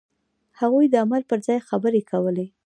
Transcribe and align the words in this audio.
هغوی 0.59 0.85
د 0.89 0.95
عمل 1.03 1.21
پر 1.29 1.39
ځای 1.47 1.59
خبرې 1.69 2.01
کولې. 2.11 2.45